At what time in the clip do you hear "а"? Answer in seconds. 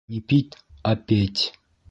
0.89-0.91